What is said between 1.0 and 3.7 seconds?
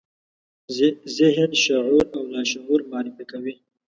ذهن، شعور او لاشعور معرفي کوي.